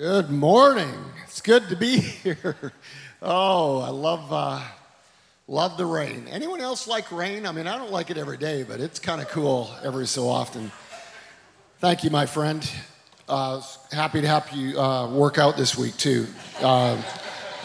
[0.00, 0.94] Good morning.
[1.24, 2.72] It's good to be here.
[3.20, 4.62] Oh, I love uh,
[5.46, 6.26] love the rain.
[6.30, 7.44] Anyone else like rain?
[7.44, 10.26] I mean, I don't like it every day, but it's kind of cool every so
[10.26, 10.72] often.
[11.80, 12.66] Thank you, my friend.
[13.28, 13.60] Uh,
[13.92, 16.26] happy to help you uh, work out this week too.
[16.62, 16.96] Uh,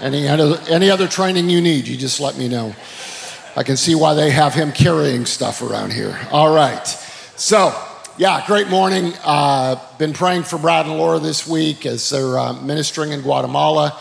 [0.01, 2.75] any any other training you need, you just let me know.
[3.55, 6.19] I can see why they have him carrying stuff around here.
[6.33, 6.85] All right.
[7.37, 7.73] So
[8.17, 9.11] yeah, great morning.
[9.25, 13.99] Uh, been praying for Brad and Laura this week as they're uh, ministering in Guatemala.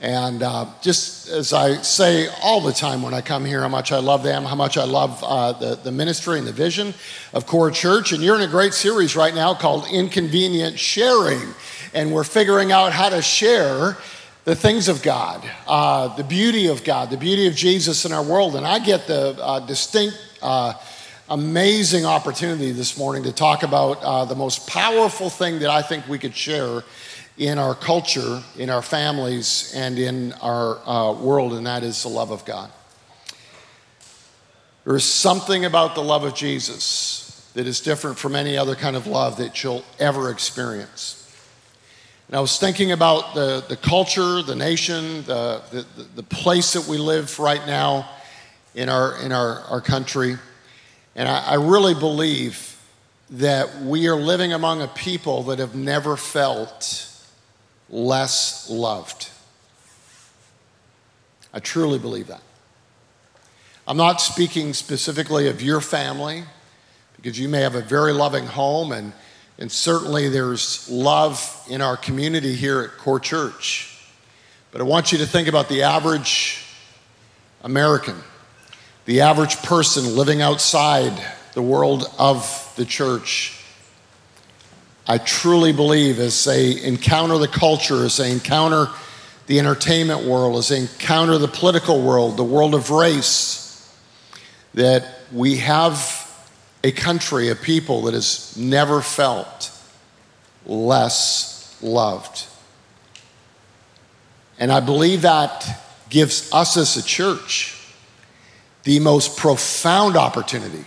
[0.00, 3.92] And uh, just as I say all the time when I come here, how much
[3.92, 6.92] I love them, how much I love uh, the, the ministry and the vision
[7.32, 8.10] of Core Church.
[8.10, 11.54] And you're in a great series right now called Inconvenient Sharing.
[11.94, 13.96] And we're figuring out how to share
[14.44, 18.24] the things of God, uh, the beauty of God, the beauty of Jesus in our
[18.24, 18.56] world.
[18.56, 20.18] And I get the uh, distinct
[21.32, 26.06] amazing opportunity this morning to talk about uh, the most powerful thing that I think
[26.06, 26.82] we could share
[27.38, 32.10] in our culture, in our families, and in our uh, world, and that is the
[32.10, 32.70] love of God.
[34.84, 38.94] There is something about the love of Jesus that is different from any other kind
[38.94, 41.18] of love that you'll ever experience.
[42.28, 46.86] And I was thinking about the, the culture, the nation, the, the, the place that
[46.86, 48.06] we live right now
[48.74, 50.36] in our, in our, our country.
[51.14, 52.80] And I, I really believe
[53.30, 57.08] that we are living among a people that have never felt
[57.88, 59.30] less loved.
[61.52, 62.42] I truly believe that.
[63.86, 66.44] I'm not speaking specifically of your family,
[67.16, 69.12] because you may have a very loving home, and,
[69.58, 73.88] and certainly there's love in our community here at Core Church.
[74.70, 76.64] But I want you to think about the average
[77.62, 78.16] American
[79.04, 81.12] the average person living outside
[81.54, 83.58] the world of the church.
[85.06, 88.86] I truly believe as they encounter the culture, as they encounter
[89.48, 93.92] the entertainment world, as they encounter the political world, the world of race,
[94.74, 96.18] that we have
[96.84, 99.70] a country, a people that has never felt
[100.64, 102.46] less loved.
[104.58, 107.81] And I believe that gives us as a church
[108.84, 110.84] the most profound opportunity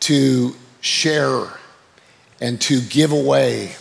[0.00, 1.48] to share
[2.40, 3.74] and to give away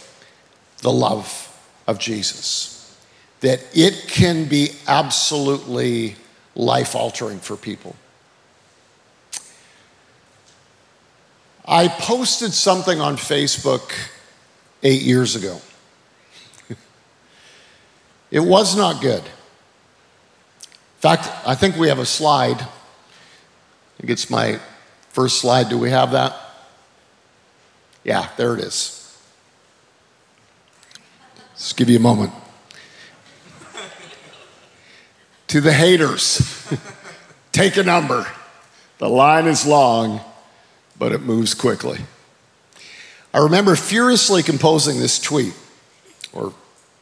[0.80, 1.50] the love
[1.88, 2.98] of Jesus.
[3.42, 6.16] That it can be absolutely
[6.56, 7.96] life altering for people.
[11.66, 13.92] I posted something on Facebook
[14.82, 15.60] eight years ago.
[18.32, 19.24] it was not good
[21.04, 22.62] fact, I think we have a slide.
[22.62, 22.68] I
[23.98, 24.58] think it's my
[25.10, 25.68] first slide.
[25.68, 26.34] Do we have that?
[28.06, 29.02] Yeah, there it is.
[31.56, 32.32] Just give you a moment.
[35.48, 36.74] to the haters,
[37.52, 38.26] take a number.
[39.00, 40.22] The line is long,
[40.98, 42.00] but it moves quickly.
[43.34, 45.54] I remember furiously composing this tweet
[46.32, 46.54] or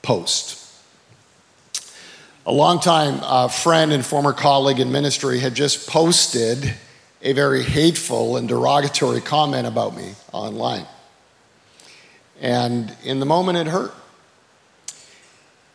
[0.02, 0.61] post
[2.52, 6.74] a longtime uh, friend and former colleague in ministry had just posted
[7.22, 10.86] a very hateful and derogatory comment about me online.
[12.42, 13.94] And in the moment, it hurt.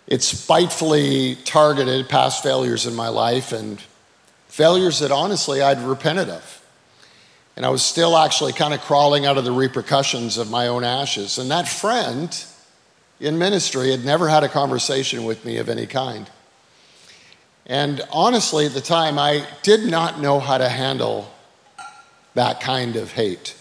[0.07, 3.81] It spitefully targeted past failures in my life and
[4.49, 6.63] failures that honestly I'd repented of.
[7.57, 10.85] And I was still actually kind of crawling out of the repercussions of my own
[10.85, 11.39] ashes.
[11.39, 12.39] And that friend
[13.19, 16.29] in ministry had never had a conversation with me of any kind.
[17.67, 21.31] And honestly, at the time, I did not know how to handle
[22.35, 23.57] that kind of hate.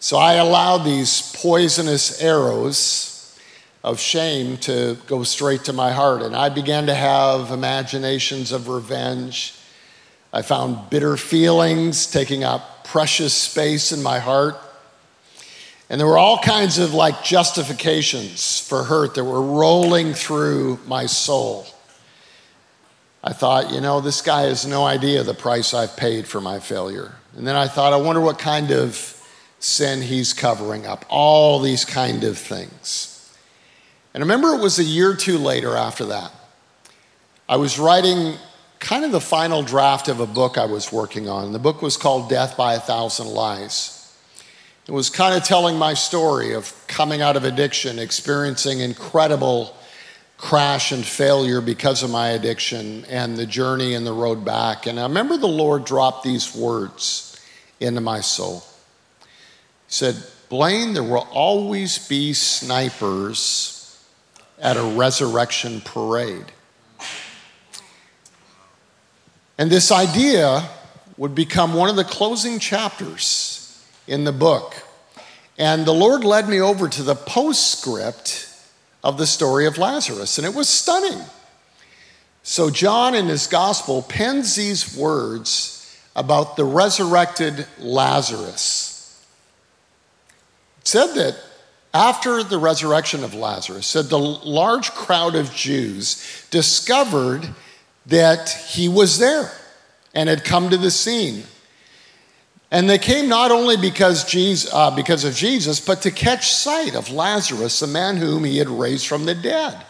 [0.00, 3.38] So I allowed these poisonous arrows
[3.84, 6.22] of shame to go straight to my heart.
[6.22, 9.54] And I began to have imaginations of revenge.
[10.32, 14.56] I found bitter feelings taking up precious space in my heart.
[15.88, 21.06] And there were all kinds of like justifications for hurt that were rolling through my
[21.06, 21.66] soul.
[23.26, 26.60] I thought, you know, this guy has no idea the price I've paid for my
[26.60, 27.12] failure.
[27.36, 28.94] And then I thought, I wonder what kind of
[29.58, 31.04] sin he's covering up.
[31.08, 33.36] All these kind of things.
[34.14, 36.30] And I remember it was a year or two later after that.
[37.48, 38.36] I was writing
[38.78, 41.52] kind of the final draft of a book I was working on.
[41.52, 44.16] The book was called Death by a Thousand Lies.
[44.86, 49.74] It was kind of telling my story of coming out of addiction, experiencing incredible
[50.38, 54.86] crash and failure because of my addiction and the journey and the road back.
[54.86, 57.40] And I remember the Lord dropped these words
[57.80, 58.62] into my soul.
[59.20, 59.26] He
[59.92, 60.16] said,
[60.48, 64.04] Blaine, there will always be snipers
[64.58, 66.52] at a resurrection parade.
[69.58, 70.68] And this idea
[71.16, 74.74] would become one of the closing chapters in the book.
[75.58, 78.52] And the Lord led me over to the postscript
[79.02, 81.20] of the story of Lazarus, and it was stunning.
[82.42, 89.24] So, John in his gospel pens these words about the resurrected Lazarus.
[90.80, 91.36] It said that
[91.92, 97.48] after the resurrection of Lazarus, said the large crowd of Jews discovered
[98.06, 99.50] that he was there
[100.14, 101.44] and had come to the scene.
[102.70, 106.96] And they came not only because, Jesus, uh, because of Jesus, but to catch sight
[106.96, 109.84] of Lazarus, the man whom he had raised from the dead.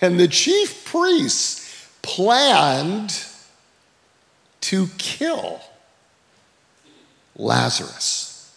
[0.00, 3.24] And the chief priests planned
[4.62, 5.60] to kill
[7.36, 8.54] Lazarus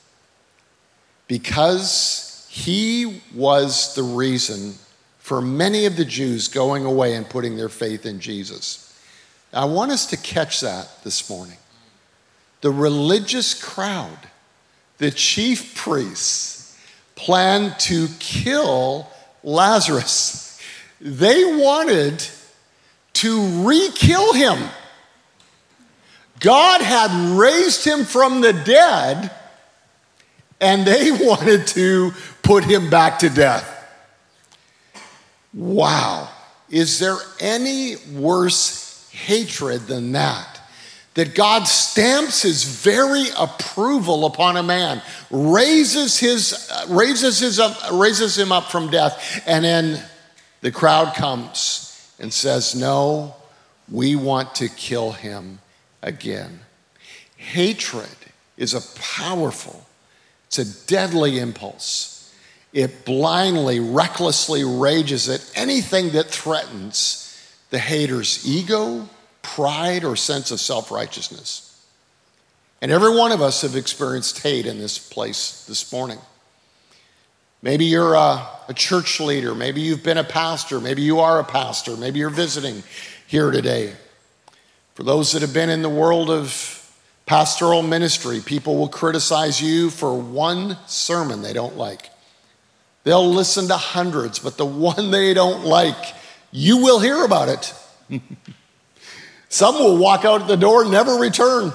[1.27, 4.75] because he was the reason
[5.19, 8.93] for many of the Jews going away and putting their faith in Jesus.
[9.53, 11.57] I want us to catch that this morning.
[12.63, 14.17] The religious crowd,
[14.97, 16.79] the chief priests,
[17.15, 19.07] planned to kill
[19.43, 20.59] Lazarus.
[20.99, 22.25] They wanted
[23.13, 24.57] to re kill him.
[26.39, 29.29] God had raised him from the dead,
[30.59, 32.11] and they wanted to
[32.41, 33.69] put him back to death.
[35.53, 36.29] Wow.
[36.69, 38.83] Is there any worse
[39.13, 40.52] hatred than that.
[41.15, 47.77] That God stamps his very approval upon a man, raises, his, uh, raises, his up,
[47.91, 50.03] raises him up from death, and then
[50.61, 53.35] the crowd comes and says, No,
[53.91, 55.59] we want to kill him
[56.01, 56.61] again.
[57.37, 58.07] Hatred
[58.57, 59.85] is a powerful,
[60.47, 62.11] it's a deadly impulse.
[62.71, 67.23] It blindly, recklessly rages at anything that threatens
[67.69, 69.07] the hater's ego,
[69.43, 71.69] pride, or sense of self righteousness.
[72.81, 76.17] And every one of us have experienced hate in this place this morning.
[77.61, 79.55] Maybe you're a, a, church leader.
[79.55, 80.81] Maybe you've been a pastor.
[80.81, 81.95] Maybe you are a pastor.
[81.95, 82.83] Maybe you're visiting
[83.25, 83.93] here today.
[84.95, 86.91] For those that have been in the world of
[87.25, 92.09] pastoral ministry, people will criticize you for one sermon they don't like.
[93.05, 95.95] They'll listen to hundreds, but the one they don't like
[96.51, 97.73] you will hear about it.
[99.53, 101.73] Some will walk out the door never return.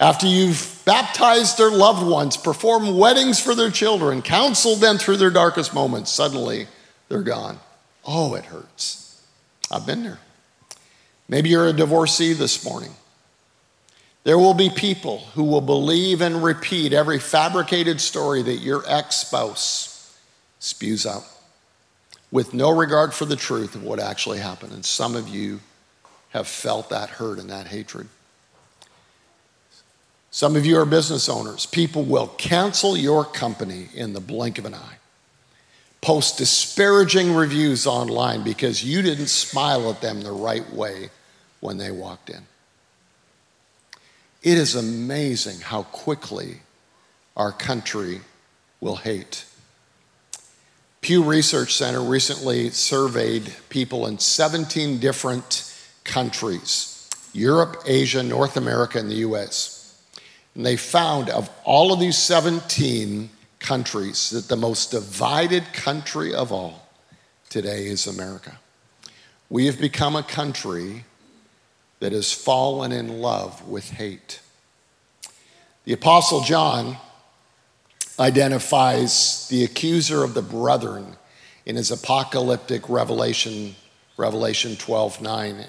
[0.00, 5.30] After you've baptized their loved ones, performed weddings for their children, counseled them through their
[5.30, 6.66] darkest moments, suddenly
[7.08, 7.60] they're gone.
[8.04, 9.22] Oh, it hurts.
[9.70, 10.18] I've been there.
[11.28, 12.94] Maybe you're a divorcee this morning.
[14.24, 19.18] There will be people who will believe and repeat every fabricated story that your ex
[19.18, 20.18] spouse
[20.58, 21.28] spews out
[22.32, 24.72] with no regard for the truth of what actually happened.
[24.72, 25.60] And some of you
[26.34, 28.08] have felt that hurt and that hatred.
[30.32, 31.64] Some of you are business owners.
[31.64, 34.96] People will cancel your company in the blink of an eye,
[36.00, 41.10] post disparaging reviews online because you didn't smile at them the right way
[41.60, 42.42] when they walked in.
[44.42, 46.56] It is amazing how quickly
[47.36, 48.22] our country
[48.80, 49.44] will hate.
[51.00, 55.70] Pew Research Center recently surveyed people in 17 different
[56.04, 56.90] countries
[57.32, 60.00] Europe, Asia, North America, and the US.
[60.54, 66.52] And they found of all of these 17 countries that the most divided country of
[66.52, 66.86] all
[67.50, 68.58] today is America.
[69.50, 71.04] We have become a country
[71.98, 74.40] that has fallen in love with hate.
[75.84, 76.96] The Apostle John
[78.18, 81.16] identifies the accuser of the brethren
[81.66, 83.74] in his apocalyptic revelation,
[84.16, 85.64] Revelation 12 9.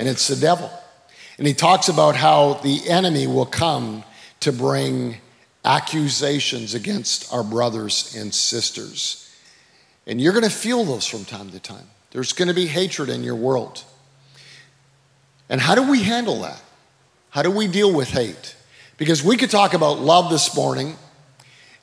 [0.00, 0.70] And it's the devil.
[1.36, 4.02] And he talks about how the enemy will come
[4.40, 5.18] to bring
[5.62, 9.30] accusations against our brothers and sisters.
[10.06, 11.84] And you're going to feel those from time to time.
[12.12, 13.84] There's going to be hatred in your world.
[15.50, 16.62] And how do we handle that?
[17.28, 18.56] How do we deal with hate?
[18.96, 20.96] Because we could talk about love this morning,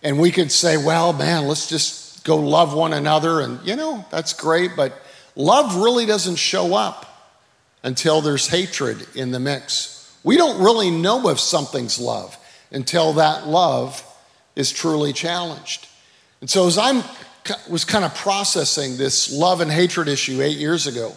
[0.02, 3.42] and we could say, well, man, let's just go love one another.
[3.42, 5.00] And, you know, that's great, but
[5.36, 7.04] love really doesn't show up
[7.84, 10.18] until there's hatred in the mix.
[10.24, 12.38] We don't really know if something's love
[12.72, 14.04] until that love
[14.56, 15.88] is truly challenged.
[16.42, 17.04] And so, as I
[17.70, 21.16] was kind of processing this love and hatred issue eight years ago,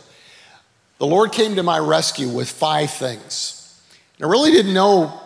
[0.99, 3.57] the Lord came to my rescue with five things.
[4.23, 5.21] I really didn't know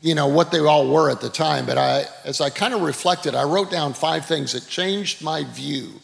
[0.00, 2.82] you know, what they all were at the time, but I, as I kind of
[2.82, 6.00] reflected, I wrote down five things that changed my view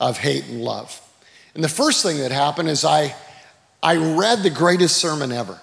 [0.00, 1.00] of hate and love.
[1.54, 3.14] And the first thing that happened is I,
[3.82, 5.58] I read the greatest sermon ever.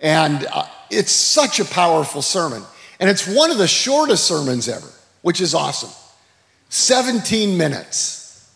[0.00, 2.62] And uh, it's such a powerful sermon.
[3.00, 4.88] And it's one of the shortest sermons ever,
[5.22, 5.90] which is awesome.
[6.68, 8.50] 17 minutes.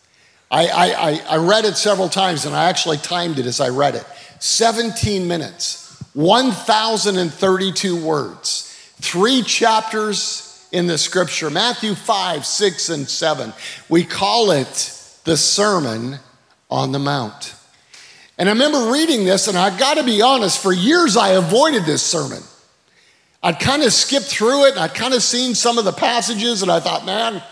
[0.50, 3.94] I, I, I read it several times and I actually timed it as I read
[3.94, 4.04] it.
[4.40, 13.52] 17 minutes, 1,032 words, three chapters in the scripture Matthew 5, 6, and 7.
[13.88, 16.18] We call it the Sermon
[16.70, 17.54] on the Mount.
[18.40, 22.02] And I remember reading this, and I gotta be honest, for years I avoided this
[22.02, 22.42] sermon.
[23.42, 26.62] I'd kind of skipped through it, and I'd kind of seen some of the passages,
[26.62, 27.42] and I thought, man,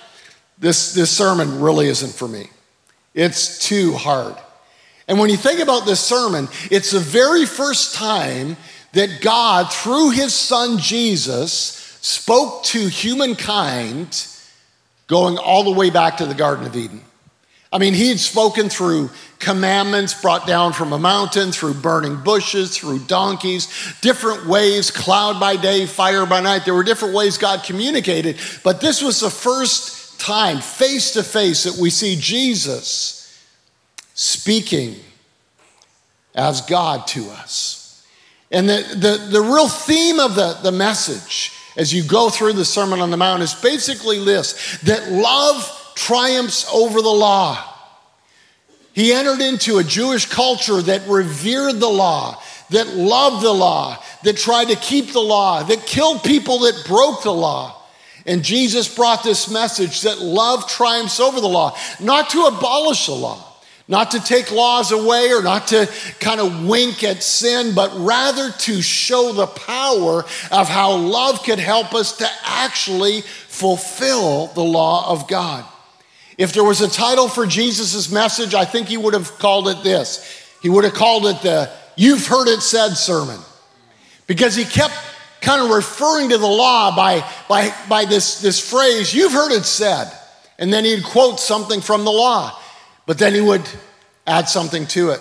[0.57, 2.49] this, this sermon really isn't for me.
[3.13, 4.35] It's too hard.
[5.07, 8.57] And when you think about this sermon, it's the very first time
[8.93, 14.27] that God, through his son Jesus, spoke to humankind
[15.07, 17.03] going all the way back to the Garden of Eden.
[17.71, 22.77] I mean, he had spoken through commandments brought down from a mountain, through burning bushes,
[22.77, 23.69] through donkeys,
[24.01, 26.65] different ways, cloud by day, fire by night.
[26.65, 31.65] There were different ways God communicated, but this was the first time, face to face,
[31.65, 33.17] that we see Jesus
[34.15, 34.97] speaking
[36.35, 38.07] as God to us.
[38.51, 42.65] And the, the, the real theme of the, the message as you go through the
[42.65, 47.78] Sermon on the Mount is basically this that love triumphs over the law.
[48.93, 54.37] He entered into a Jewish culture that revered the law, that loved the law, that
[54.37, 57.75] tried to keep the law, that killed people that broke the law.
[58.27, 63.15] And Jesus brought this message that love triumphs over the law, not to abolish the
[63.15, 63.45] law,
[63.89, 65.91] not to take laws away or not to
[66.21, 71.59] kind of wink at sin, but rather to show the power of how love could
[71.59, 75.65] help us to actually fulfill the law of God.
[76.39, 79.83] If there was a title for Jesus' message, I think he would have called it
[79.83, 80.25] this.
[80.63, 83.41] He would have called it the You've Heard It Said sermon.
[84.29, 84.95] Because he kept
[85.41, 89.65] kind of referring to the law by, by, by this, this phrase, You've heard it
[89.65, 90.13] said.
[90.61, 92.57] And then he'd quote something from the law,
[93.07, 93.69] but then he would
[94.27, 95.21] add something to it.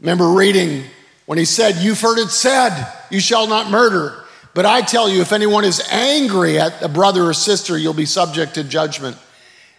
[0.00, 0.84] Remember reading
[1.26, 4.24] when he said, You've heard it said, You shall not murder.
[4.54, 8.06] But I tell you, if anyone is angry at a brother or sister, you'll be
[8.06, 9.16] subject to judgment.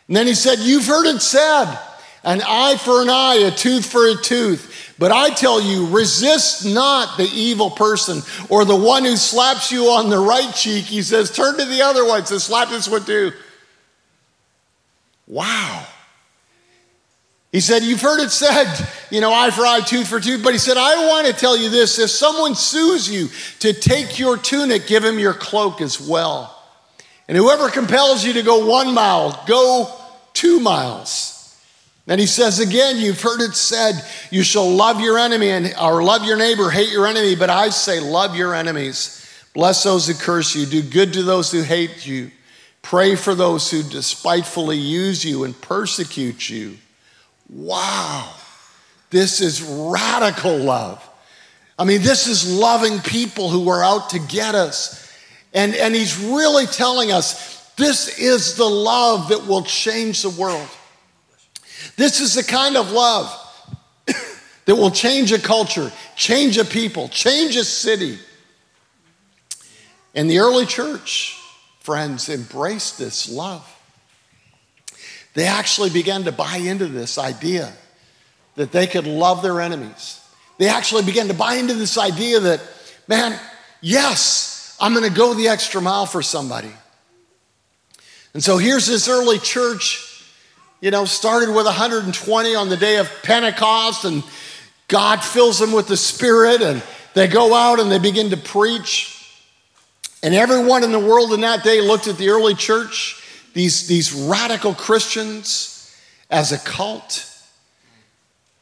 [0.07, 1.77] And then he said, You've heard it said,
[2.23, 4.93] an eye for an eye, a tooth for a tooth.
[4.97, 9.85] But I tell you, resist not the evil person or the one who slaps you
[9.87, 10.85] on the right cheek.
[10.85, 12.25] He says, Turn to the other one.
[12.25, 13.33] Says, Slap this one too.
[15.27, 15.85] Wow.
[17.51, 18.67] He said, You've heard it said,
[19.09, 20.43] you know, eye for eye, tooth for tooth.
[20.43, 23.29] But he said, I want to tell you this if someone sues you
[23.59, 26.62] to take your tunic, give him your cloak as well.
[27.27, 29.89] And whoever compels you to go one mile, go
[30.33, 31.33] two miles.
[32.05, 33.93] Then he says again, you've heard it said,
[34.29, 37.69] you shall love your enemy and or love your neighbor, hate your enemy, but I
[37.69, 39.19] say love your enemies.
[39.53, 42.31] Bless those who curse you, do good to those who hate you.
[42.81, 46.77] Pray for those who despitefully use you and persecute you.
[47.49, 48.33] Wow.
[49.09, 51.07] This is radical love.
[51.79, 55.02] I mean, this is loving people who are out to get us.
[55.53, 60.67] And, and he's really telling us this is the love that will change the world.
[61.95, 63.29] This is the kind of love
[64.65, 68.17] that will change a culture, change a people, change a city.
[70.15, 71.39] And the early church,
[71.79, 73.67] friends, embraced this love.
[75.33, 77.73] They actually began to buy into this idea
[78.55, 80.19] that they could love their enemies.
[80.59, 82.61] They actually began to buy into this idea that,
[83.07, 83.39] man,
[83.81, 86.71] yes, I'm going to go the extra mile for somebody.
[88.33, 90.25] And so here's this early church,
[90.81, 94.23] you know, started with 120 on the day of Pentecost, and
[94.87, 96.81] God fills them with the Spirit, and
[97.13, 99.09] they go out and they begin to preach.
[100.23, 103.21] And everyone in the world in that day looked at the early church,
[103.53, 105.73] these, these radical Christians,
[106.29, 107.29] as a cult.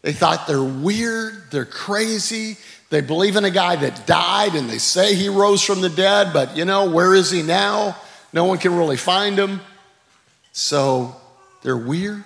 [0.02, 2.58] They thought they're weird, they're crazy,
[2.92, 6.34] they believe in a guy that died and they say he rose from the dead,
[6.34, 7.96] but you know, where is he now?
[8.34, 9.62] No one can really find him.
[10.52, 11.16] So
[11.64, 12.26] they're weird.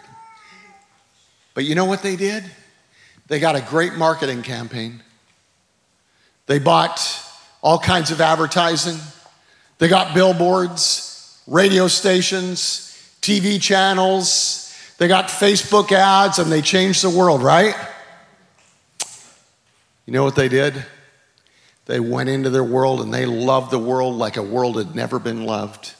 [1.53, 2.43] But you know what they did?
[3.27, 5.03] They got a great marketing campaign.
[6.47, 6.99] They bought
[7.61, 8.97] all kinds of advertising.
[9.77, 14.75] They got billboards, radio stations, TV channels.
[14.97, 17.75] They got Facebook ads and they changed the world, right?
[20.05, 20.85] You know what they did?
[21.85, 25.19] They went into their world and they loved the world like a world had never
[25.19, 25.93] been loved.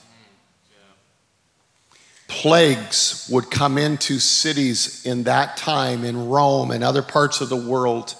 [2.28, 7.56] plagues would come into cities in that time in Rome and other parts of the
[7.56, 8.14] world.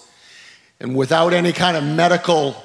[0.80, 2.62] And without any kind of medical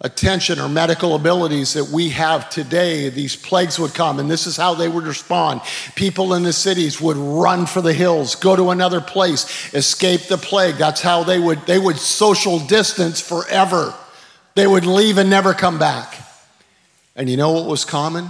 [0.00, 4.56] attention or medical abilities that we have today, these plagues would come, and this is
[4.56, 5.60] how they would respond.
[5.94, 10.38] People in the cities would run for the hills, go to another place, escape the
[10.38, 10.76] plague.
[10.76, 13.94] That's how they would they would social distance forever.
[14.54, 16.14] They would leave and never come back.
[17.14, 18.28] And you know what was common?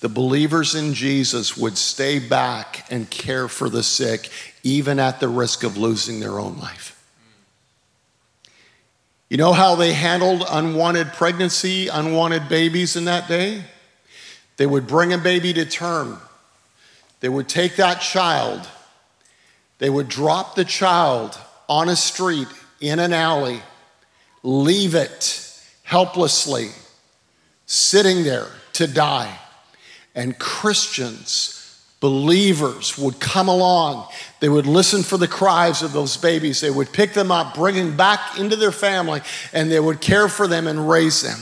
[0.00, 4.28] The believers in Jesus would stay back and care for the sick,
[4.64, 7.01] even at the risk of losing their own life.
[9.32, 13.64] You know how they handled unwanted pregnancy, unwanted babies in that day?
[14.58, 16.20] They would bring a baby to term.
[17.20, 18.68] They would take that child.
[19.78, 22.46] They would drop the child on a street,
[22.78, 23.62] in an alley,
[24.42, 25.50] leave it
[25.82, 26.68] helplessly,
[27.64, 29.34] sitting there to die.
[30.14, 31.61] And Christians
[32.02, 34.08] believers would come along.
[34.40, 36.60] They would listen for the cries of those babies.
[36.60, 39.20] They would pick them up, bring them back into their family,
[39.52, 41.38] and they would care for them and raise them.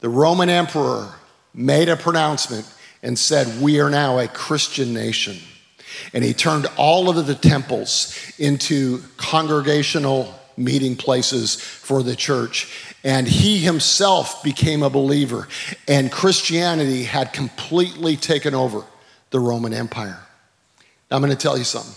[0.00, 1.12] the Roman emperor
[1.52, 2.72] made a pronouncement
[3.02, 5.36] and said, We are now a Christian nation.
[6.12, 12.94] And he turned all of the temples into congregational meeting places for the church.
[13.04, 15.48] And he himself became a believer,
[15.86, 18.84] and Christianity had completely taken over
[19.30, 20.18] the Roman Empire.
[21.10, 21.94] I'm going to tell you something.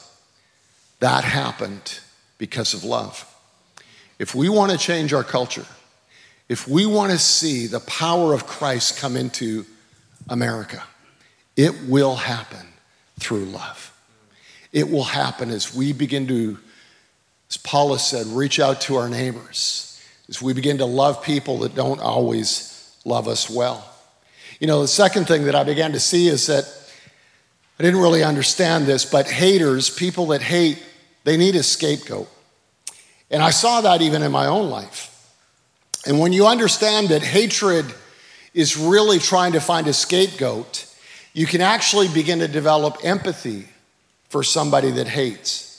[0.99, 1.99] That happened
[2.37, 3.27] because of love.
[4.19, 5.65] If we want to change our culture,
[6.47, 9.65] if we want to see the power of Christ come into
[10.29, 10.83] America,
[11.57, 12.67] it will happen
[13.19, 13.91] through love.
[14.71, 16.57] It will happen as we begin to,
[17.51, 21.75] as Paula said, reach out to our neighbors as we begin to love people that
[21.75, 23.85] don't always love us well.
[24.61, 26.63] You know, the second thing that I began to see is that
[27.77, 30.81] I didn't really understand this, but haters, people that hate,
[31.25, 32.29] they need a scapegoat.
[33.29, 35.09] And I saw that even in my own life.
[36.07, 37.85] And when you understand that hatred
[38.53, 40.85] is really trying to find a scapegoat,
[41.33, 43.67] you can actually begin to develop empathy
[44.29, 45.70] for somebody that hates.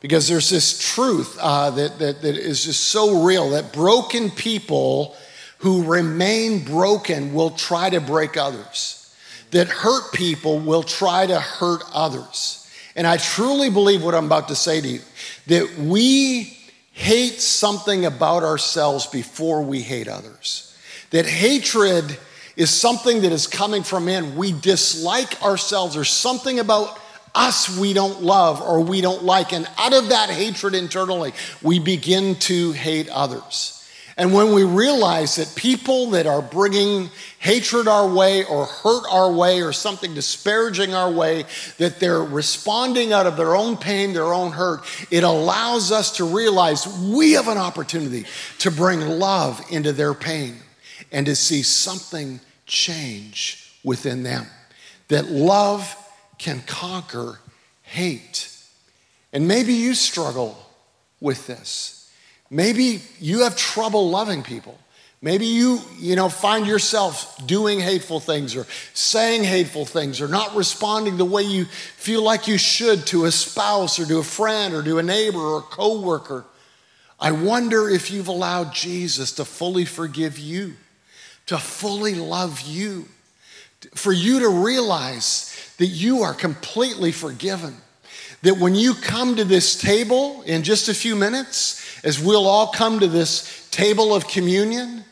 [0.00, 5.14] Because there's this truth uh, that, that, that is just so real that broken people
[5.58, 9.14] who remain broken will try to break others,
[9.50, 12.56] that hurt people will try to hurt others.
[12.96, 15.00] And I truly believe what I'm about to say to you
[15.46, 16.56] that we
[16.92, 20.76] hate something about ourselves before we hate others.
[21.10, 22.18] That hatred
[22.56, 24.36] is something that is coming from in.
[24.36, 25.94] We dislike ourselves.
[25.94, 26.99] There's something about
[27.34, 29.52] us we don't love or we don't like.
[29.52, 33.76] And out of that hatred internally, we begin to hate others.
[34.16, 39.32] And when we realize that people that are bringing hatred our way or hurt our
[39.32, 41.44] way or something disparaging our way,
[41.78, 46.24] that they're responding out of their own pain, their own hurt, it allows us to
[46.24, 48.26] realize we have an opportunity
[48.58, 50.56] to bring love into their pain
[51.10, 54.46] and to see something change within them.
[55.08, 55.96] That love
[56.40, 57.38] can conquer
[57.82, 58.50] hate.
[59.32, 60.58] And maybe you struggle
[61.20, 62.10] with this.
[62.50, 64.78] Maybe you have trouble loving people.
[65.22, 70.56] Maybe you, you know, find yourself doing hateful things or saying hateful things or not
[70.56, 74.72] responding the way you feel like you should to a spouse or to a friend
[74.72, 76.46] or to a neighbor or a coworker.
[77.20, 80.76] I wonder if you've allowed Jesus to fully forgive you,
[81.46, 83.06] to fully love you,
[83.94, 85.49] for you to realize
[85.80, 87.74] that you are completely forgiven.
[88.42, 92.66] That when you come to this table in just a few minutes, as we'll all
[92.66, 95.04] come to this table of communion,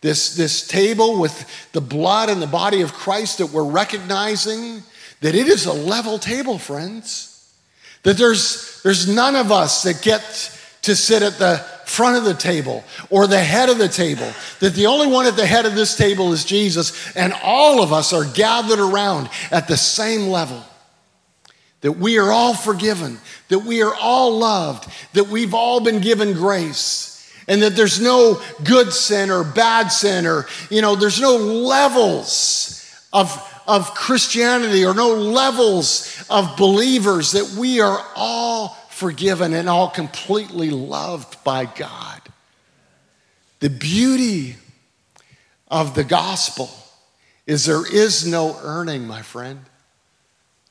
[0.00, 4.84] this, this table with the blood and the body of Christ, that we're recognizing
[5.22, 7.52] that it is a level table, friends.
[8.04, 10.22] That there's, there's none of us that get
[10.82, 14.30] to sit at the front of the table or the head of the table.
[14.60, 17.92] That the only one at the head of this table is Jesus, and all of
[17.92, 20.62] us are gathered around at the same level.
[21.82, 23.18] That we are all forgiven,
[23.48, 27.08] that we are all loved, that we've all been given grace.
[27.48, 32.78] And that there's no good sin or bad sin, or, you know, there's no levels
[33.12, 33.30] of,
[33.66, 40.70] of Christianity or no levels of believers, that we are all forgiven and all completely
[40.70, 42.20] loved by God.
[43.58, 44.54] The beauty
[45.66, 46.70] of the gospel
[47.44, 49.58] is there is no earning, my friend.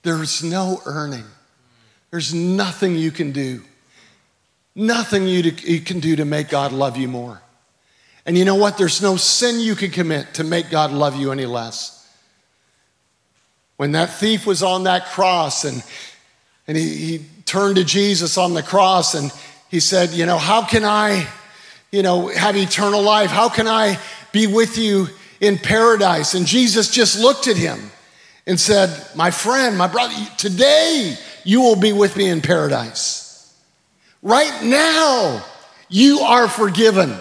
[0.04, 1.26] There's no earning.
[2.10, 3.64] There's nothing you can do.
[4.76, 7.42] Nothing you, to, you can do to make God love you more.
[8.26, 8.78] And you know what?
[8.78, 12.10] There's no sin you can commit to make God love you any less.
[13.76, 15.84] When that thief was on that cross and,
[16.66, 19.30] and he, he turned to Jesus on the cross and
[19.68, 21.28] he said, You know, how can I,
[21.92, 23.30] you know, have eternal life?
[23.30, 24.00] How can I
[24.32, 25.10] be with you
[25.42, 26.34] in paradise?
[26.34, 27.92] And Jesus just looked at him
[28.48, 33.54] and said, My friend, my brother, today you will be with me in paradise.
[34.22, 35.44] Right now,
[35.90, 37.18] you are forgiven.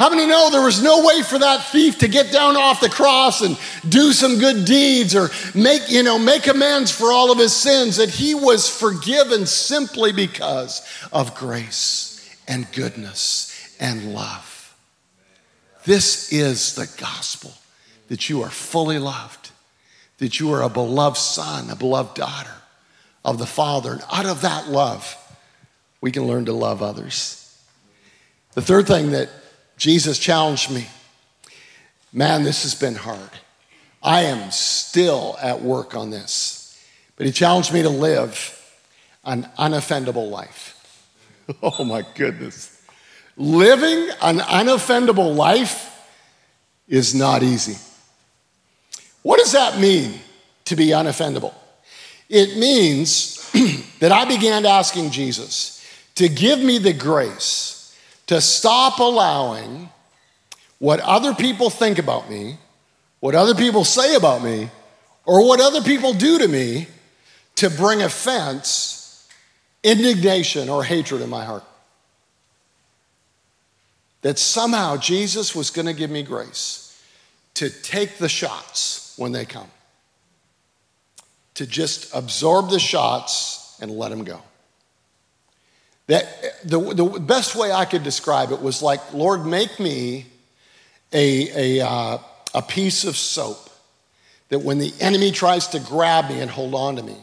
[0.00, 2.88] How many know there was no way for that thief to get down off the
[2.88, 7.36] cross and do some good deeds or make, you know, make amends for all of
[7.36, 10.80] his sins, that he was forgiven simply because
[11.12, 14.74] of grace and goodness and love.
[15.84, 17.52] This is the gospel
[18.08, 19.50] that you are fully loved,
[20.16, 22.54] that you are a beloved son, a beloved daughter
[23.22, 23.92] of the Father.
[23.92, 25.14] And out of that love,
[26.00, 27.36] we can learn to love others.
[28.54, 29.28] The third thing that
[29.80, 30.86] Jesus challenged me
[32.12, 33.30] man, this has been hard.
[34.02, 36.78] I am still at work on this.
[37.16, 38.56] But he challenged me to live
[39.24, 40.76] an unoffendable life.
[41.64, 42.80] Oh my goodness.
[43.36, 45.90] Living an unoffendable life
[46.86, 47.76] is not easy.
[49.22, 50.20] What does that mean
[50.66, 51.52] to be unoffendable?
[52.28, 53.50] It means
[53.98, 57.79] that I began asking Jesus, to give me the grace
[58.30, 59.88] to stop allowing
[60.78, 62.56] what other people think about me,
[63.18, 64.70] what other people say about me,
[65.24, 66.86] or what other people do to me
[67.56, 69.28] to bring offense,
[69.82, 71.64] indignation, or hatred in my heart.
[74.22, 77.02] That somehow Jesus was going to give me grace
[77.54, 79.72] to take the shots when they come,
[81.54, 84.40] to just absorb the shots and let them go.
[86.06, 86.26] That,
[86.64, 90.26] the, the best way I could describe it was like, Lord, make me
[91.12, 92.18] a, a, uh,
[92.54, 93.70] a piece of soap
[94.48, 97.16] that when the enemy tries to grab me and hold on to me,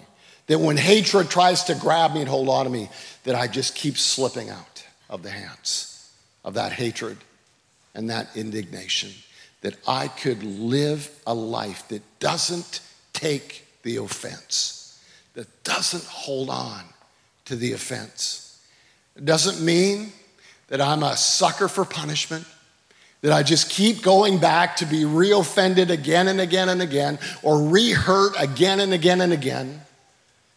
[0.47, 2.89] that when hatred tries to grab me and hold on to me,
[3.25, 6.11] that I just keep slipping out of the hands
[6.45, 7.17] of that hatred
[7.93, 9.11] and that indignation.
[9.61, 12.79] That I could live a life that doesn't
[13.11, 16.83] take the offense, that doesn't hold on
[17.45, 18.46] to the offense
[19.17, 20.11] it doesn't mean
[20.67, 22.45] that I'm a sucker for punishment,
[23.21, 27.63] that I just keep going back to be reoffended again and again and again, or
[27.63, 29.81] re-hurt again and again and again.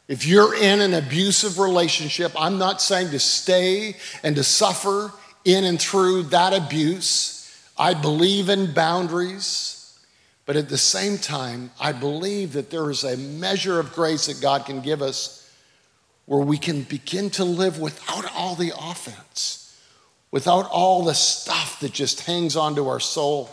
[0.08, 5.12] If you're in an abusive relationship, I'm not saying to stay and to suffer
[5.44, 7.36] in and through that abuse.
[7.78, 9.98] I believe in boundaries,
[10.44, 14.42] but at the same time, I believe that there is a measure of grace that
[14.42, 15.39] God can give us
[16.30, 19.76] where we can begin to live without all the offense,
[20.30, 23.50] without all the stuff that just hangs onto our soul.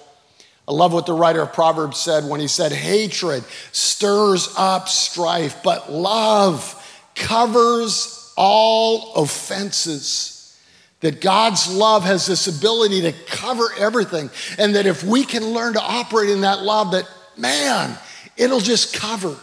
[0.68, 5.63] I love what the writer of Proverbs said when he said, Hatred stirs up strife,
[5.63, 6.76] but love
[7.16, 10.56] covers all offenses.
[11.00, 15.74] That God's love has this ability to cover everything, and that if we can learn
[15.74, 17.98] to operate in that love, that man,
[18.38, 19.36] it'll just cover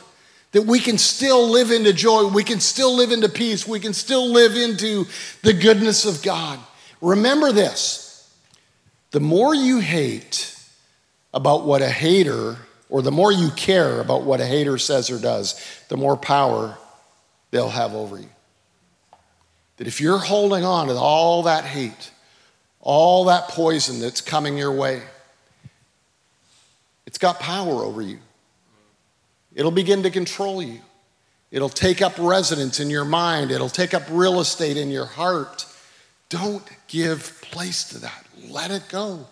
[0.55, 3.93] that we can still live into joy, we can still live into peace, we can
[3.93, 5.05] still live into
[5.43, 6.61] the goodness of God.
[7.01, 8.33] Remember this
[9.11, 10.57] the more you hate
[11.35, 12.57] about what a hater,
[12.89, 16.79] or the more you care about what a hater says or does, the more power
[17.51, 18.31] they'll have over you.
[19.79, 22.13] That if you're holding on to all that hate,
[22.81, 25.03] all that poison that's coming your way,
[27.09, 28.19] it's got power over you.
[29.55, 30.81] It'll begin to control you.
[31.51, 33.53] It'll take up residence in your mind.
[33.53, 35.67] It'll take up real estate in your heart.
[36.29, 38.27] Don't give place to that.
[38.49, 39.27] Let it go.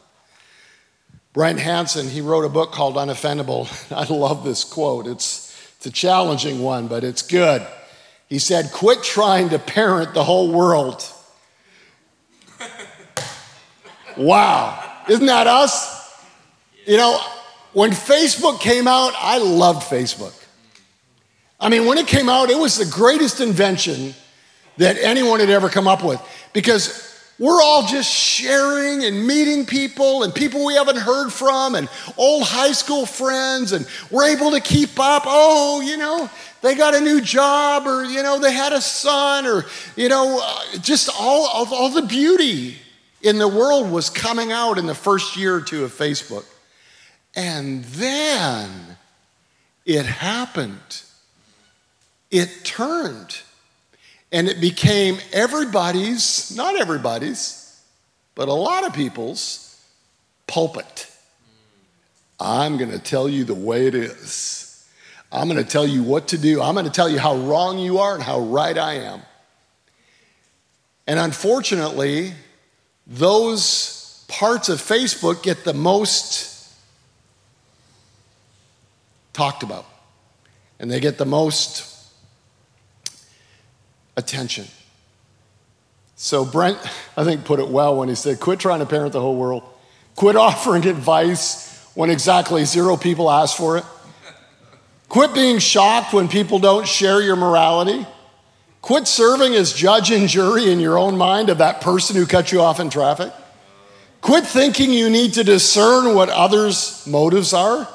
[1.32, 3.66] Brant Hansen, he wrote a book called Unoffendable.
[3.96, 5.06] I love this quote.
[5.06, 7.66] It's, it's a challenging one, but it's good.
[8.28, 11.04] He said, Quit trying to parent the whole world.
[14.16, 15.02] wow.
[15.08, 16.00] Isn't that us?
[16.86, 17.20] You know,
[17.72, 20.34] when Facebook came out, I loved Facebook.
[21.58, 24.14] I mean, when it came out, it was the greatest invention
[24.78, 26.20] that anyone had ever come up with
[26.52, 27.08] because
[27.38, 32.44] we're all just sharing and meeting people and people we haven't heard from and old
[32.44, 35.22] high school friends, and we're able to keep up.
[35.26, 36.28] Oh, you know,
[36.60, 39.64] they got a new job, or, you know, they had a son, or,
[39.96, 42.76] you know, uh, just all, all, all the beauty
[43.22, 46.44] in the world was coming out in the first year or two of Facebook.
[47.34, 48.70] And then
[49.84, 51.02] it happened.
[52.30, 53.40] It turned.
[54.30, 57.80] And it became everybody's, not everybody's,
[58.34, 59.80] but a lot of people's
[60.46, 61.10] pulpit.
[62.40, 64.88] I'm going to tell you the way it is.
[65.30, 66.60] I'm going to tell you what to do.
[66.60, 69.22] I'm going to tell you how wrong you are and how right I am.
[71.06, 72.34] And unfortunately,
[73.06, 76.51] those parts of Facebook get the most
[79.32, 79.86] talked about,
[80.78, 81.88] and they get the most
[84.16, 84.66] attention.
[86.16, 86.78] So, Brant,
[87.16, 89.62] I think, put it well when he said, Quit trying to parent the whole world.
[90.16, 93.84] Quit offering advice when exactly zero people ask for it.
[95.08, 98.06] Quit being shocked when people don't share your morality.
[98.80, 102.50] Quit serving as judge and jury in your own mind of that person who cut
[102.50, 103.32] you off in traffic.
[104.22, 107.86] Quit thinking you need to discern what others' motives are.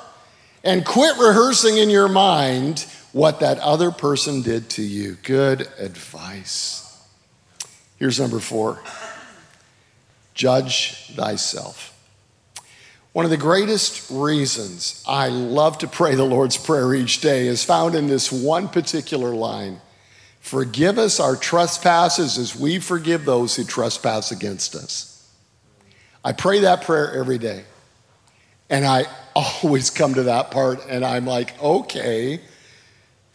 [0.68, 5.18] And quit rehearsing in your mind what that other person did to you.
[5.24, 6.84] Good advice.
[7.96, 8.82] Here's number four
[10.34, 11.94] judge thyself.
[13.14, 17.64] One of the greatest reasons I love to pray the Lord's Prayer each day is
[17.64, 19.80] found in this one particular line
[20.42, 25.32] Forgive us our trespasses as we forgive those who trespass against us.
[26.26, 27.64] I pray that prayer every day.
[28.70, 32.42] And I always come to that part and I'm like, okay,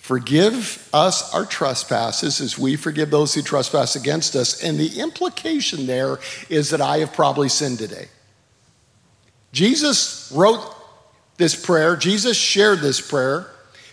[0.03, 4.61] Forgive us our trespasses as we forgive those who trespass against us.
[4.61, 6.18] And the implication there
[6.49, 8.09] is that I have probably sinned today.
[9.53, 10.75] Jesus wrote
[11.37, 13.49] this prayer, Jesus shared this prayer,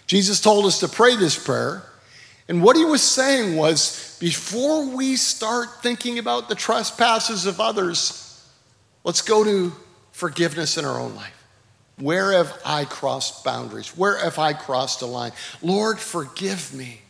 [0.07, 1.83] Jesus told us to pray this prayer.
[2.47, 8.43] And what he was saying was before we start thinking about the trespasses of others,
[9.03, 9.71] let's go to
[10.19, 11.33] forgiveness in our own life.
[11.97, 13.97] Where have I crossed boundaries?
[13.97, 15.31] Where have I crossed a line?
[15.61, 17.01] Lord, forgive me.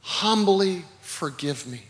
[0.00, 1.82] Humbly forgive me.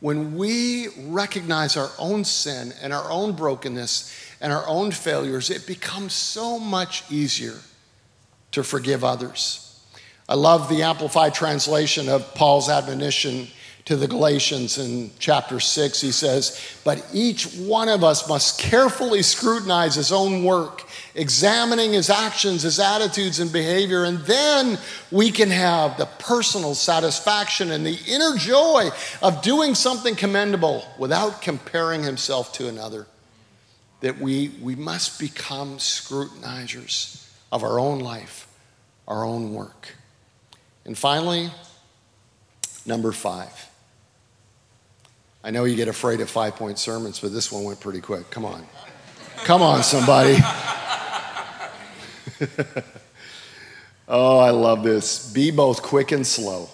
[0.00, 5.66] When we recognize our own sin and our own brokenness and our own failures, it
[5.66, 7.58] becomes so much easier
[8.52, 9.80] to forgive others.
[10.28, 13.48] I love the Amplified translation of Paul's admonition
[13.84, 16.00] to the Galatians in chapter 6.
[16.00, 22.10] He says, But each one of us must carefully scrutinize his own work examining his
[22.10, 24.04] actions, his attitudes, and behavior.
[24.04, 24.78] And then
[25.10, 28.88] we can have the personal satisfaction and the inner joy
[29.22, 33.06] of doing something commendable without comparing himself to another.
[34.00, 38.48] That we, we must become scrutinizers of our own life,
[39.06, 39.94] our own work.
[40.84, 41.50] And finally,
[42.84, 43.70] number five.
[45.44, 48.30] I know you get afraid of five point sermons, but this one went pretty quick.
[48.30, 48.66] Come on.
[49.44, 50.38] Come on, somebody.
[54.08, 55.30] oh, I love this.
[55.30, 56.70] Be both quick and slow.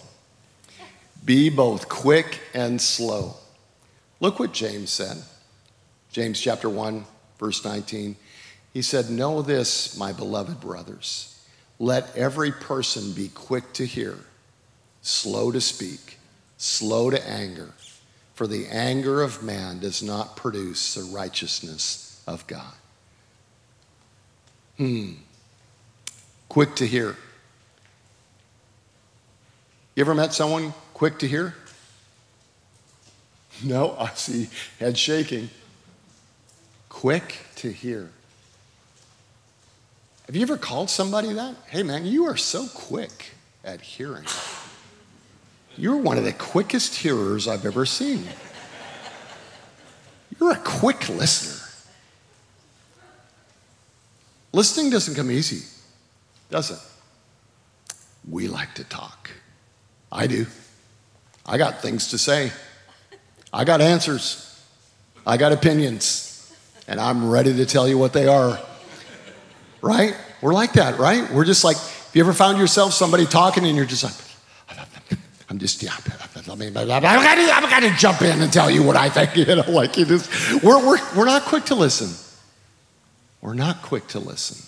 [1.25, 3.35] Be both quick and slow.
[4.21, 5.17] Look what James said.
[6.13, 7.05] James chapter 1,
[7.41, 8.15] verse 19.
[8.73, 11.45] He said, Know this, my beloved brothers.
[11.81, 14.17] Let every person be quick to hear,
[15.03, 16.19] slow to speak,
[16.57, 17.73] slow to anger,
[18.40, 22.72] for the anger of man does not produce the righteousness of God.
[24.79, 25.11] Hmm
[26.48, 27.16] quick to hear.
[29.94, 31.55] You ever met someone quick to hear?
[33.62, 34.48] No, I see
[34.79, 35.50] head shaking.
[36.88, 38.09] Quick to hear.
[40.24, 41.57] Have you ever called somebody that?
[41.66, 44.24] Hey, man, you are so quick at hearing.
[45.77, 48.25] You're one of the quickest hearers I've ever seen.
[50.39, 51.57] You're a quick listener.
[54.53, 55.63] Listening doesn't come easy
[56.51, 57.95] does it?
[58.29, 59.31] We like to talk.
[60.13, 60.47] I do.
[61.47, 62.53] I got things to say.
[63.53, 64.47] I got answers.
[65.27, 66.55] I got opinions.
[66.87, 68.59] And I'm ready to tell you what they are.
[69.81, 70.17] Right?
[70.43, 71.31] We're like that, right?
[71.31, 74.15] We're just like, have you ever found yourself somebody talking and you're just like,
[75.51, 75.93] I'm just, yeah,
[76.49, 79.37] I mean, I'm going to jump in and tell you what I think.
[79.49, 82.11] You know, like you just, we're, we're, we're not quick to listen.
[83.41, 84.65] We're not quick to listen.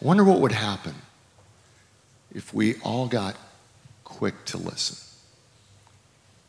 [0.00, 0.94] I wonder what would happen
[2.34, 3.34] if we all got
[4.04, 4.98] quick to listen.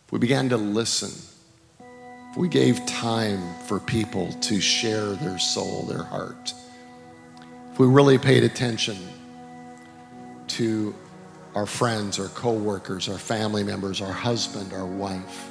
[0.06, 1.12] If we began to listen
[2.38, 6.54] if we gave time for people to share their soul, their heart,
[7.72, 8.98] if we really paid attention
[10.50, 10.94] to
[11.58, 15.50] our friends, our coworkers, our family members, our husband, our wife.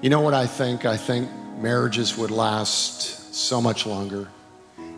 [0.00, 0.84] You know what I think?
[0.84, 1.28] I think
[1.58, 4.28] marriages would last so much longer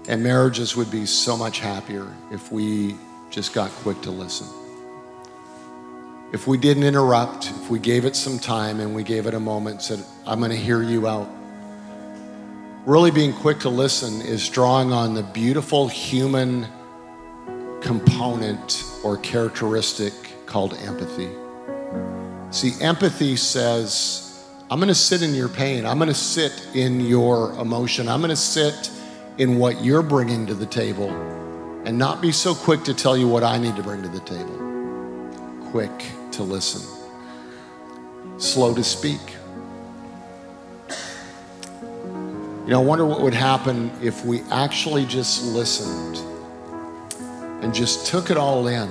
[0.08, 2.96] and marriages would be so much happier if we
[3.30, 4.46] just got quick to listen.
[6.34, 9.40] If we didn't interrupt, if we gave it some time and we gave it a
[9.40, 11.30] moment, said, I'm going to hear you out.
[12.84, 16.66] Really being quick to listen is drawing on the beautiful human
[17.82, 20.12] component or characteristic
[20.46, 21.28] called empathy.
[22.50, 25.84] See, empathy says, I'm going to sit in your pain.
[25.84, 28.08] I'm going to sit in your emotion.
[28.08, 28.90] I'm going to sit
[29.38, 31.10] in what you're bringing to the table
[31.84, 34.20] and not be so quick to tell you what I need to bring to the
[34.20, 35.70] table.
[35.70, 36.80] Quick to listen,
[38.38, 39.20] slow to speak.
[42.64, 46.31] You know, I wonder what would happen if we actually just listened
[47.62, 48.88] and just took it all in,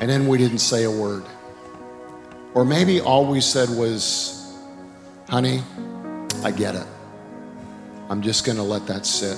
[0.00, 1.24] and then we didn't say a word.
[2.54, 4.56] Or maybe all we said was,
[5.28, 5.62] honey,
[6.44, 6.86] I get it.
[8.08, 9.36] I'm just going to let that sit.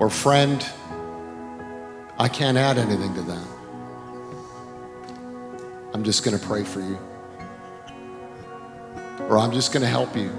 [0.00, 0.64] Or, friend,
[2.18, 3.46] I can't add anything to that.
[5.94, 6.98] I'm just going to pray for you.
[9.28, 10.30] Or I'm just going to help you.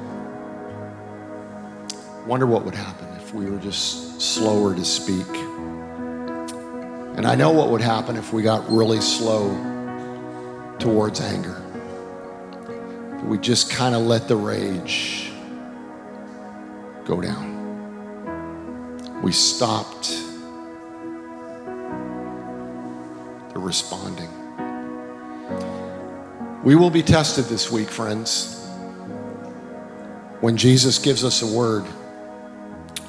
[2.25, 5.27] Wonder what would happen if we were just slower to speak.
[7.19, 9.49] And I know what would happen if we got really slow
[10.79, 11.61] towards anger.
[13.25, 15.29] We just kind of let the rage
[17.03, 17.59] go down.
[19.21, 20.11] We stopped
[23.53, 24.29] the responding.
[26.63, 28.65] We will be tested this week, friends.
[30.39, 31.85] When Jesus gives us a word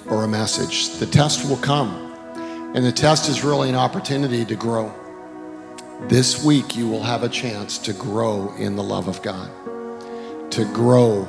[0.08, 2.09] or a message, the test will come.
[2.72, 4.94] And the test is really an opportunity to grow.
[6.02, 9.50] This week, you will have a chance to grow in the love of God,
[10.52, 11.26] to grow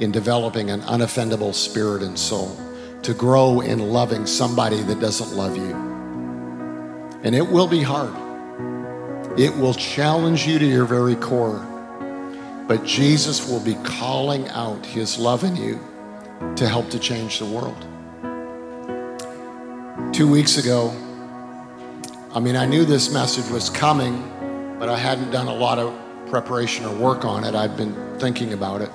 [0.00, 2.56] in developing an unoffendable spirit and soul,
[3.02, 5.74] to grow in loving somebody that doesn't love you.
[7.22, 8.12] And it will be hard,
[9.38, 11.64] it will challenge you to your very core.
[12.66, 15.78] But Jesus will be calling out his love in you
[16.56, 17.86] to help to change the world.
[20.14, 20.90] Two weeks ago,
[22.32, 24.22] I mean, I knew this message was coming,
[24.78, 25.92] but I hadn't done a lot of
[26.30, 27.56] preparation or work on it.
[27.56, 28.90] I'd been thinking about it.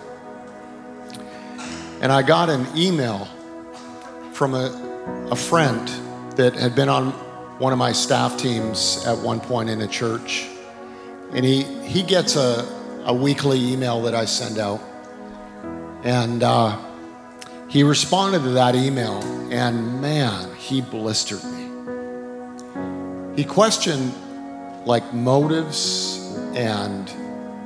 [1.99, 3.27] And I got an email
[4.31, 5.89] from a, a friend
[6.37, 7.11] that had been on
[7.59, 10.47] one of my staff teams at one point in a church.
[11.33, 12.65] And he, he gets a,
[13.03, 14.79] a weekly email that I send out.
[16.05, 16.77] And uh,
[17.69, 21.69] he responded to that email, and man, he blistered me.
[23.35, 24.11] He questioned
[24.85, 27.07] like motives and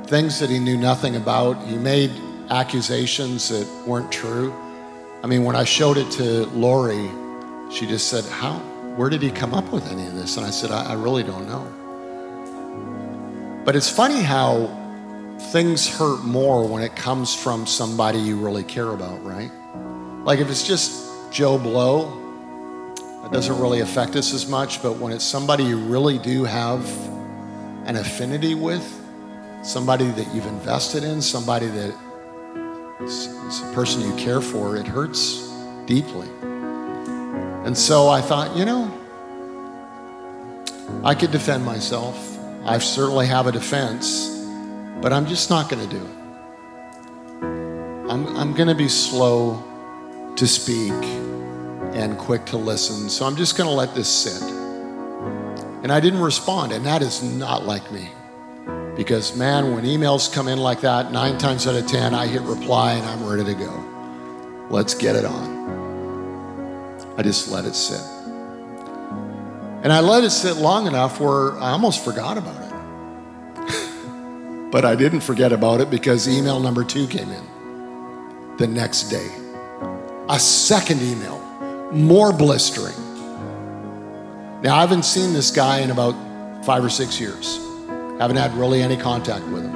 [0.08, 1.58] things that he knew nothing about.
[1.66, 2.12] He made
[2.50, 4.54] accusations that weren't true.
[5.24, 7.10] I mean, when I showed it to Lori,
[7.72, 8.60] she just said, How?
[8.98, 10.36] Where did he come up with any of this?
[10.36, 11.66] And I said, I, I really don't know.
[13.64, 14.68] But it's funny how
[15.52, 19.50] things hurt more when it comes from somebody you really care about, right?
[20.24, 22.22] Like if it's just Joe Blow,
[23.24, 26.86] that doesn't really affect us as much, but when it's somebody you really do have
[27.86, 28.84] an affinity with,
[29.64, 31.94] somebody that you've invested in, somebody that
[33.02, 35.52] is, is a person you care for, it hurts
[35.88, 36.30] deeply.
[37.66, 38.92] And so I thought, you know,
[41.04, 42.40] I could defend myself.
[42.64, 44.30] I certainly have a defense,
[45.02, 46.18] but I'm just not going to do it.
[48.10, 49.62] I'm, I'm going to be slow
[50.36, 50.92] to speak
[51.94, 53.10] and quick to listen.
[53.10, 54.42] So I'm just going to let this sit.
[55.84, 58.10] And I didn't respond, and that is not like me.
[58.96, 62.42] Because, man, when emails come in like that, nine times out of 10, I hit
[62.44, 64.68] reply and I'm ready to go.
[64.70, 67.14] Let's get it on.
[67.18, 68.02] I just let it sit.
[69.84, 72.56] And I let it sit long enough where I almost forgot about
[73.58, 74.72] it.
[74.72, 79.43] but I didn't forget about it because email number two came in the next day.
[80.30, 81.40] A second email,
[81.92, 82.96] more blistering.
[84.62, 86.14] Now, I haven't seen this guy in about
[86.66, 87.58] five or six years.
[88.20, 89.76] Haven't had really any contact with him.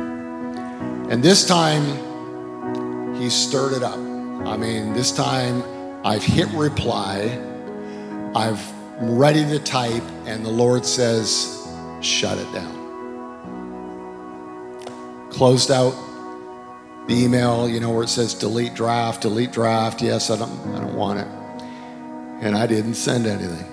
[1.11, 3.97] And this time, he stirred it up.
[3.97, 5.63] I mean, this time
[6.05, 7.37] I've hit reply,
[8.33, 8.63] I've
[9.01, 11.67] ready to type, and the Lord says,
[12.01, 12.75] shut it down.
[15.29, 15.93] Closed out,
[17.07, 20.01] the email, you know, where it says delete draft, delete draft.
[20.01, 21.27] Yes, I don't, I don't want it.
[22.45, 23.65] And I didn't send anything.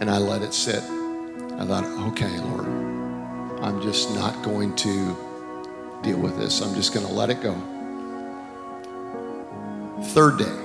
[0.00, 0.82] And I let it sit.
[1.58, 2.66] I thought, okay, Lord,
[3.62, 5.16] I'm just not going to
[6.02, 6.62] deal with this.
[6.62, 7.54] I'm just going to let it go.
[10.10, 10.58] Third day,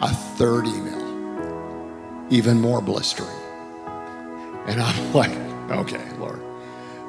[0.00, 3.28] a third email, even more blistering.
[4.66, 5.36] And I'm like,
[5.70, 6.40] okay, Lord,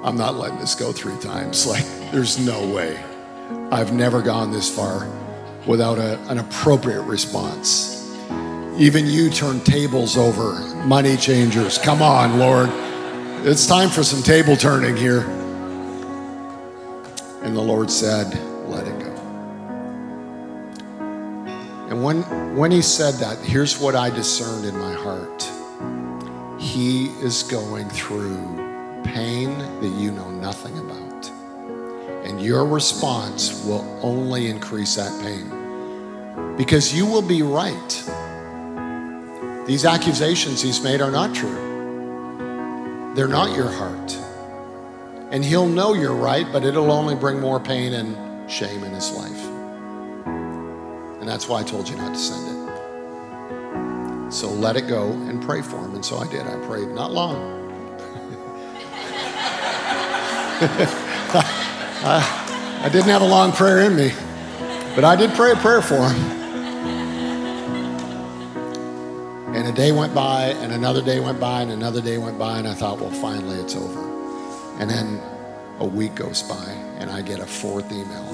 [0.03, 1.65] I'm not letting this go three times.
[1.73, 3.01] Like, there's no way.
[3.73, 5.09] I've never gone this far
[5.65, 8.07] without a, an appropriate response.
[8.77, 11.79] Even you turn tables over, money changers.
[11.79, 12.69] Come on, Lord.
[13.47, 15.21] It's time for some table turning here.
[17.41, 18.27] And the Lord said,
[18.67, 19.11] Let it go.
[21.89, 22.21] And when,
[22.55, 25.49] when He said that, here's what I discerned in my heart
[26.61, 28.37] He is going through
[29.03, 30.82] pain that you know nothing about.
[32.43, 38.03] Your response will only increase that pain because you will be right.
[39.65, 43.13] These accusations he's made are not true.
[43.15, 44.17] They're not your heart.
[45.31, 49.09] And he'll know you're right, but it'll only bring more pain and shame in his
[49.11, 49.45] life.
[50.25, 54.33] And that's why I told you not to send it.
[54.33, 55.95] So let it go and pray for him.
[55.95, 56.41] And so I did.
[56.41, 57.61] I prayed not long.
[62.05, 64.11] I, I didn't have a long prayer in me,
[64.93, 66.43] but I did pray a prayer for him.
[69.55, 72.59] And a day went by, and another day went by, and another day went by,
[72.59, 74.01] and I thought, well, finally it's over.
[74.81, 75.21] And then
[75.79, 78.27] a week goes by, and I get a fourth email.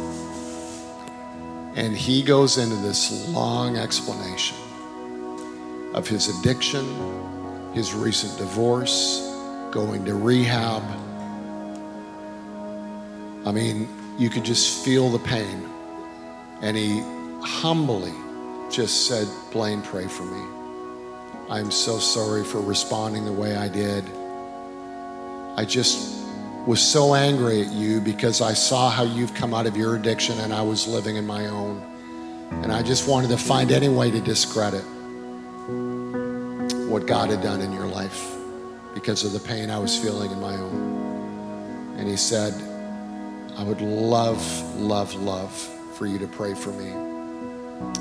[1.76, 4.57] And he goes into this long explanation
[5.93, 6.86] of his addiction,
[7.74, 9.20] his recent divorce,
[9.70, 10.82] going to rehab.
[13.46, 13.88] I mean,
[14.18, 15.68] you could just feel the pain.
[16.62, 17.02] And he
[17.42, 18.14] humbly
[18.70, 20.44] just said, Blaine, pray for me.
[21.50, 24.04] I'm so sorry for responding the way I did.
[25.58, 26.20] I just
[26.68, 30.38] was so angry at you because I saw how you've come out of your addiction
[30.40, 31.82] and I was living in my own.
[32.52, 34.84] And I just wanted to find any way to discredit
[36.90, 38.36] what God had done in your life
[38.94, 41.96] because of the pain I was feeling in my own.
[41.98, 42.54] And he said,
[43.60, 44.39] I would love,
[44.78, 45.51] love, love
[45.97, 46.91] for you to pray for me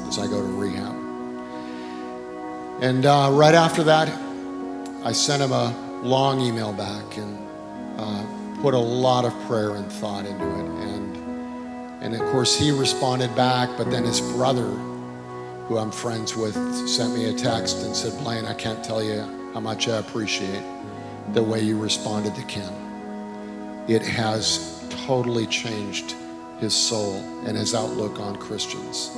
[0.07, 0.95] as I go to rehab.
[2.81, 4.09] And uh, right after that,
[5.03, 7.37] I sent him a long email back and
[7.99, 10.91] uh, put a lot of prayer and thought into it.
[10.93, 11.17] And,
[12.05, 14.69] and of course, he responded back, but then his brother,
[15.67, 16.55] who I'm friends with,
[16.89, 19.23] sent me a text and said, Blaine, I can't tell you
[19.55, 20.63] how much I appreciate
[21.33, 23.85] the way you responded to Ken.
[23.89, 26.15] It has totally changed
[26.59, 27.17] his soul
[27.47, 29.11] and his outlook on Christians.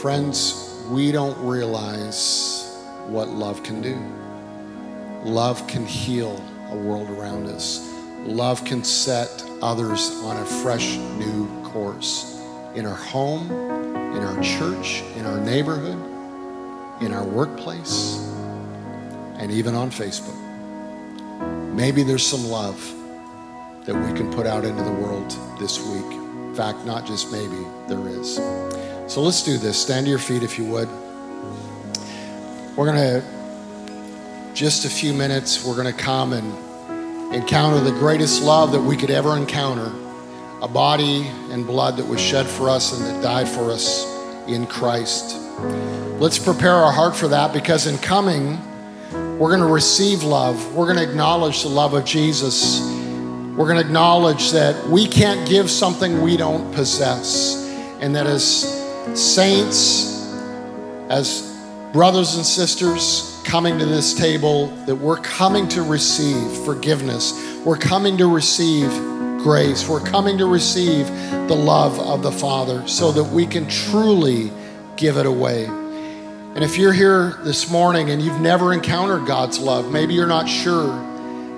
[0.00, 3.98] Friends, we don't realize what love can do.
[5.24, 7.88] Love can heal a world around us.
[8.26, 12.40] Love can set others on a fresh new course
[12.74, 15.98] in our home, in our church, in our neighborhood,
[17.02, 18.18] in our workplace,
[19.36, 20.36] and even on Facebook.
[21.74, 22.78] Maybe there's some love
[23.84, 26.04] that we can put out into the world this week.
[26.04, 28.36] In fact, not just maybe, there is.
[29.12, 29.80] So let's do this.
[29.80, 30.88] Stand to your feet if you would.
[32.76, 38.42] We're going to, just a few minutes, we're going to come and encounter the greatest
[38.42, 39.92] love that we could ever encounter
[40.62, 44.06] a body and blood that was shed for us and that died for us
[44.46, 45.36] in Christ.
[46.20, 48.58] Let's prepare our heart for that because in coming,
[49.38, 50.74] we're going to receive love.
[50.74, 52.80] We're going to acknowledge the love of Jesus.
[53.56, 57.68] We're going to acknowledge that we can't give something we don't possess.
[58.00, 58.42] And that as
[59.14, 60.26] saints,
[61.10, 61.54] as
[61.92, 67.58] brothers and sisters coming to this table, that we're coming to receive forgiveness.
[67.62, 68.88] We're coming to receive
[69.42, 69.86] grace.
[69.86, 71.06] We're coming to receive
[71.46, 74.50] the love of the Father so that we can truly
[74.96, 75.66] give it away.
[75.66, 80.48] And if you're here this morning and you've never encountered God's love, maybe you're not
[80.48, 81.11] sure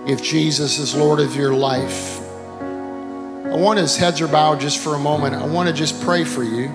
[0.07, 2.21] if Jesus is Lord of your life.
[2.61, 5.35] I want his heads are bowed just for a moment.
[5.35, 6.69] I want to just pray for you.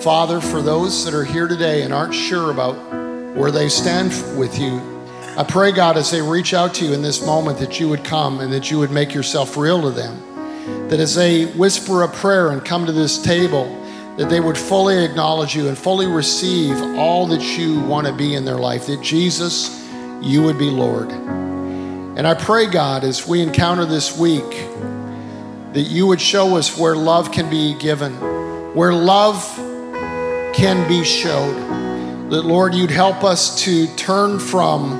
[0.00, 2.74] Father, for those that are here today and aren't sure about
[3.34, 4.80] where they stand with you,
[5.36, 8.04] I pray, God, as they reach out to you in this moment, that you would
[8.04, 10.88] come and that you would make yourself real to them.
[10.88, 13.64] That as they whisper a prayer and come to this table,
[14.16, 18.34] that they would fully acknowledge you and fully receive all that you want to be
[18.34, 18.86] in their life.
[18.86, 19.84] That Jesus,
[20.20, 21.39] you would be Lord.
[22.20, 24.50] And I pray, God, as we encounter this week,
[25.72, 28.12] that you would show us where love can be given,
[28.74, 29.42] where love
[30.54, 31.54] can be showed.
[32.30, 34.92] That, Lord, you'd help us to turn from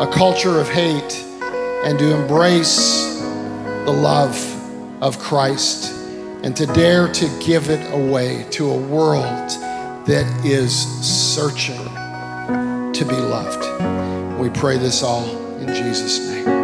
[0.00, 1.20] a culture of hate
[1.84, 3.18] and to embrace
[3.84, 5.92] the love of Christ
[6.44, 9.24] and to dare to give it away to a world
[10.06, 10.72] that is
[11.04, 11.84] searching
[12.92, 14.38] to be loved.
[14.38, 16.57] We pray this all in Jesus' name.